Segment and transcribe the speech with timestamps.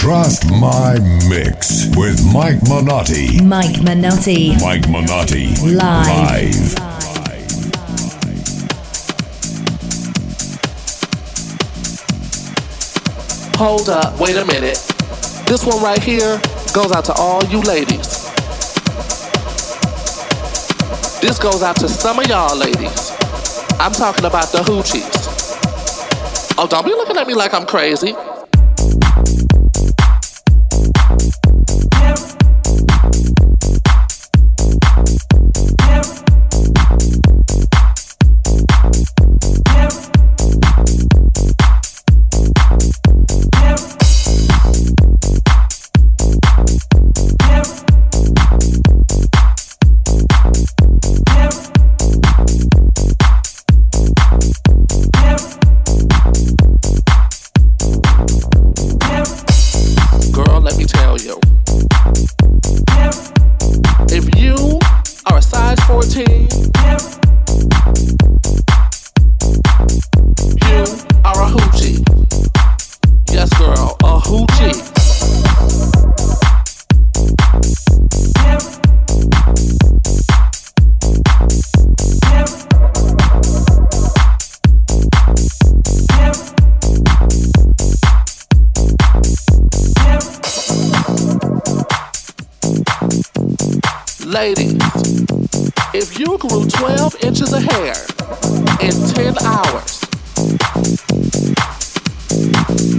[0.00, 3.44] Trust My Mix with Mike Minotti.
[3.44, 4.58] Mike Minotti.
[4.58, 5.54] Mike Minotti.
[5.76, 6.72] Live.
[6.78, 6.78] Live.
[13.56, 14.78] Hold up, wait a minute.
[15.46, 16.40] This one right here
[16.72, 18.24] goes out to all you ladies.
[21.20, 23.12] This goes out to some of y'all ladies.
[23.78, 25.28] I'm talking about the hoochies.
[26.56, 28.14] Oh, don't be looking at me like I'm crazy.
[96.20, 97.94] You grew 12 inches of hair
[98.82, 100.02] in 10 hours,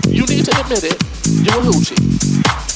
[0.08, 0.98] you need to admit it,
[1.46, 2.71] you're a hoochie.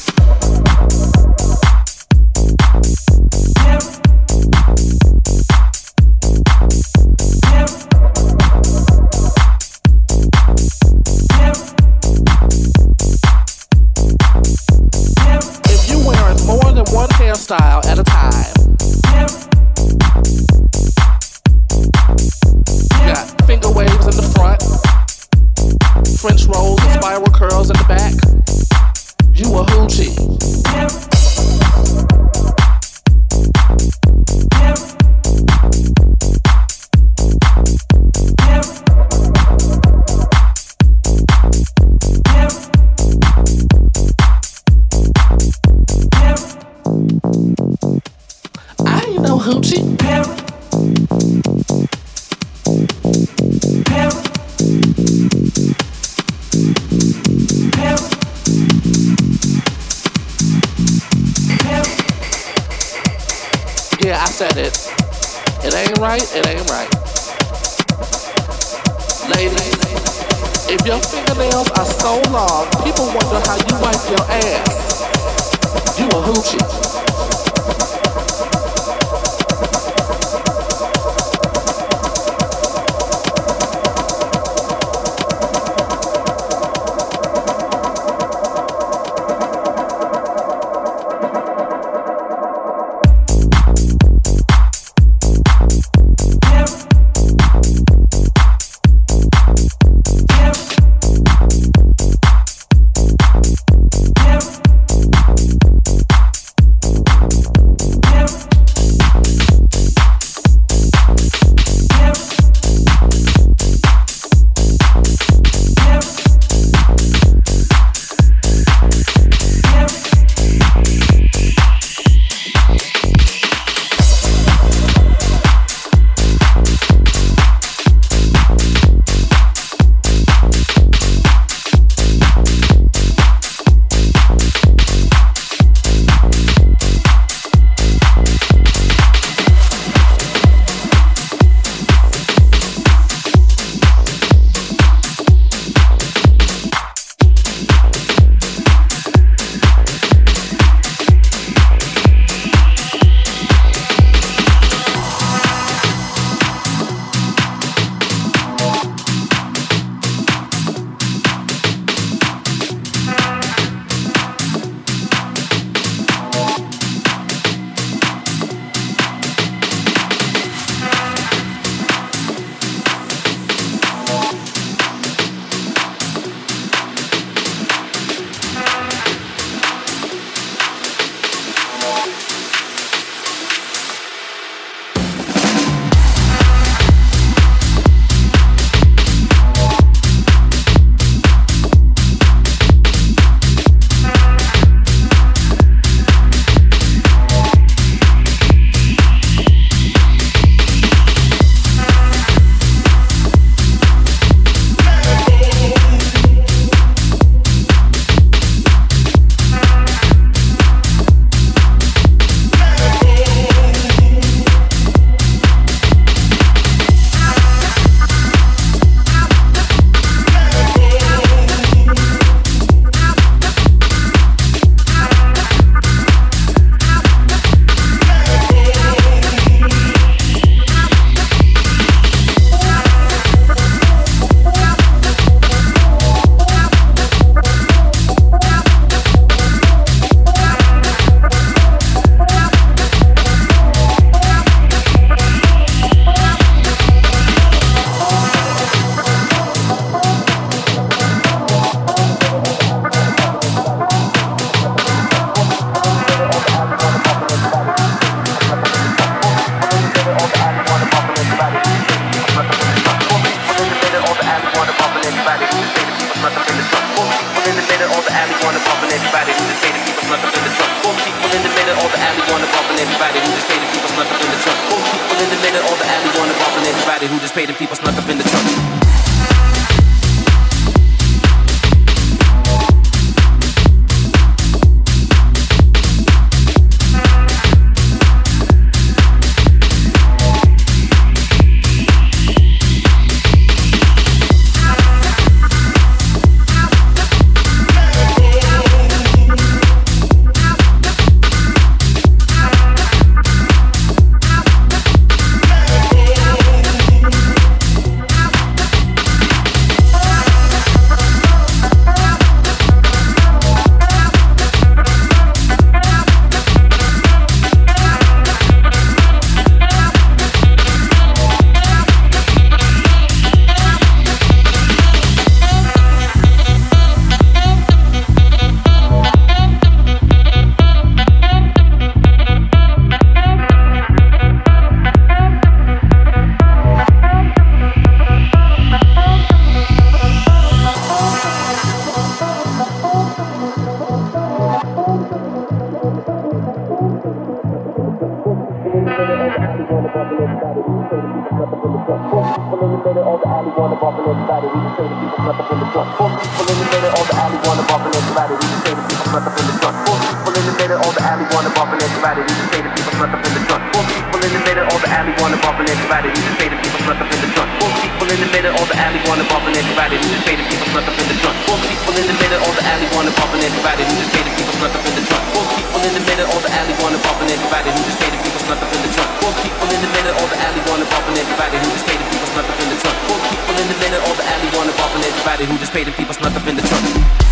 [351.55, 354.47] Four people in the middle of the alley, wanna bump in everybody.
[354.51, 355.89] We just say the people stuck up in the trunk.
[355.95, 358.33] Four people in the middle of the alley, wanna bump in everybody.
[358.35, 359.77] We just say the people stuck up in the trunk.
[359.87, 362.21] Four people in the middle of the alley, wanna bump in everybody.
[362.27, 363.63] We just say the people stuck up in the trunk.
[363.71, 366.07] Four people in the middle of the alley, wanna bump in everybody.
[366.11, 367.51] We just say the people stuck up in the trunk.
[367.55, 369.95] Four people in the middle of the alley, wanna bump in everybody.
[369.95, 371.37] We just say the people stuck up in the truck.
[371.47, 371.57] Four
[371.95, 374.73] in the middle of the alley wanna pop and everybody who just hated people stuck
[374.75, 375.23] up in the trunk.
[375.31, 378.19] Four people in the middle of the alley wanna pop and everybody who just hated
[378.19, 379.09] people stuck up in the trunk.
[379.23, 382.07] Four people in the middle of the alley wanna pop and everybody who just hated
[382.11, 382.97] people stuck up in the trunk.
[383.07, 385.95] Four people in the middle of the alley wanna pop and everybody who just hated
[385.95, 387.24] people stuck up in the trunk.